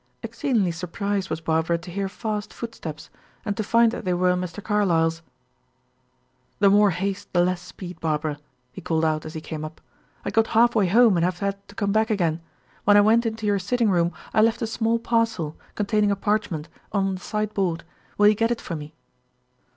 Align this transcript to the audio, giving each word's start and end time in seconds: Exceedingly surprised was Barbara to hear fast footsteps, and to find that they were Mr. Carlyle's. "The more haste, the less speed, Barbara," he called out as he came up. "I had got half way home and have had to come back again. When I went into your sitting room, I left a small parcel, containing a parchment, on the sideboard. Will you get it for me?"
Exceedingly 0.23 0.71
surprised 0.71 1.29
was 1.29 1.41
Barbara 1.41 1.77
to 1.77 1.91
hear 1.91 2.09
fast 2.09 2.51
footsteps, 2.55 3.11
and 3.45 3.55
to 3.55 3.61
find 3.61 3.91
that 3.91 4.03
they 4.03 4.15
were 4.15 4.33
Mr. 4.33 4.59
Carlyle's. 4.63 5.21
"The 6.57 6.71
more 6.71 6.89
haste, 6.89 7.31
the 7.33 7.43
less 7.43 7.61
speed, 7.61 7.99
Barbara," 7.99 8.39
he 8.71 8.81
called 8.81 9.05
out 9.05 9.27
as 9.27 9.35
he 9.35 9.41
came 9.41 9.63
up. 9.63 9.79
"I 10.25 10.29
had 10.29 10.33
got 10.33 10.47
half 10.57 10.73
way 10.73 10.87
home 10.87 11.17
and 11.17 11.23
have 11.23 11.37
had 11.37 11.67
to 11.67 11.75
come 11.75 11.91
back 11.91 12.09
again. 12.09 12.41
When 12.83 12.97
I 12.97 13.01
went 13.01 13.27
into 13.27 13.45
your 13.45 13.59
sitting 13.59 13.91
room, 13.91 14.11
I 14.33 14.41
left 14.41 14.63
a 14.63 14.65
small 14.65 14.97
parcel, 14.97 15.55
containing 15.75 16.09
a 16.09 16.15
parchment, 16.15 16.67
on 16.91 17.13
the 17.13 17.21
sideboard. 17.21 17.83
Will 18.17 18.27
you 18.27 18.33
get 18.33 18.49
it 18.49 18.59
for 18.59 18.75
me?" 18.75 18.95